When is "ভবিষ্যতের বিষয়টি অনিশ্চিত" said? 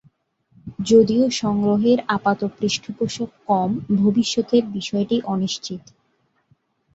3.99-5.81